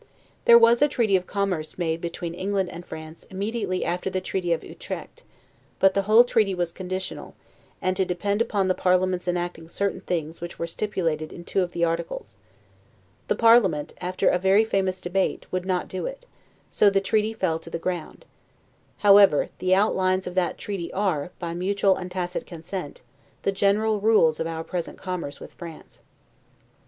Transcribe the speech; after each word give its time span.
There 0.45 0.57
was 0.57 0.81
a 0.81 0.87
treaty 0.87 1.15
of 1.15 1.27
commerce 1.27 1.77
made 1.77 2.01
between 2.01 2.33
England 2.33 2.69
and 2.69 2.83
France, 2.83 3.25
immediately 3.29 3.85
after 3.85 4.09
the 4.09 4.19
treaty 4.19 4.51
of 4.51 4.63
Utrecht; 4.63 5.21
but 5.79 5.93
the 5.93 6.01
whole 6.01 6.23
treaty 6.23 6.55
was 6.55 6.71
conditional, 6.71 7.35
and 7.83 7.95
to 7.95 8.03
depend 8.03 8.41
upon 8.41 8.67
the 8.67 8.73
parliament's 8.73 9.27
enacting 9.27 9.69
certain 9.69 10.01
things 10.01 10.41
which 10.41 10.57
were 10.57 10.65
stipulated 10.65 11.31
in 11.31 11.43
two 11.43 11.61
of 11.61 11.71
the 11.73 11.85
articles; 11.85 12.35
the 13.27 13.35
parliament, 13.35 13.93
after 14.01 14.27
a 14.29 14.39
very 14.39 14.65
famous 14.65 15.01
debate, 15.01 15.45
would 15.51 15.67
not 15.67 15.87
do 15.87 16.07
it; 16.07 16.25
so 16.71 16.89
the 16.89 16.99
treaty 16.99 17.31
fell 17.31 17.59
to 17.59 17.69
the 17.69 17.77
ground: 17.77 18.25
however, 19.05 19.49
the 19.59 19.75
outlines 19.75 20.25
of 20.25 20.33
that 20.33 20.57
treaty 20.57 20.91
are, 20.93 21.29
by 21.37 21.53
mutual 21.53 21.95
and 21.95 22.09
tacit 22.11 22.47
consent, 22.47 23.01
the 23.43 23.51
general 23.51 24.01
rules 24.01 24.39
of 24.39 24.47
our 24.47 24.63
present 24.63 24.97
commerce 24.97 25.39
with 25.39 25.53
France. 25.53 25.99